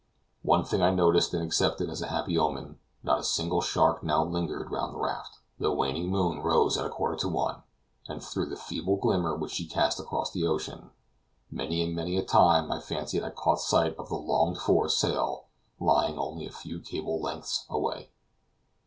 One 0.41 0.65
thing 0.65 0.81
I 0.81 0.89
noticed 0.89 1.31
and 1.35 1.43
accepted 1.43 1.87
as 1.87 2.01
a 2.01 2.07
happy 2.07 2.35
omen; 2.35 2.79
not 3.03 3.19
a 3.19 3.23
single 3.23 3.61
shark 3.61 4.01
now 4.01 4.23
lingered 4.25 4.71
round 4.71 4.95
the 4.95 4.99
raft. 4.99 5.37
The 5.59 5.71
waning 5.71 6.07
moon 6.09 6.39
rose 6.39 6.75
at 6.75 6.87
a 6.87 6.89
quarter 6.89 7.15
to 7.17 7.27
one, 7.29 7.61
and 8.07 8.19
through 8.19 8.47
the 8.47 8.55
feeble 8.55 8.95
glimmer 8.95 9.35
which 9.35 9.51
she 9.51 9.67
cast 9.67 9.99
across 9.99 10.31
the 10.31 10.47
ocean, 10.47 10.89
many 11.51 11.83
and 11.83 11.95
many 11.95 12.17
a 12.17 12.25
time 12.25 12.71
I 12.71 12.79
fancied 12.79 13.21
I 13.21 13.29
caught 13.29 13.59
sight 13.59 13.95
of 13.97 14.09
the 14.09 14.15
longed 14.15 14.57
for 14.57 14.89
sail, 14.89 15.45
lying 15.79 16.17
only 16.17 16.47
a 16.47 16.51
few 16.51 16.79
cables' 16.79 17.21
lengths 17.21 17.67
away. 17.69 18.09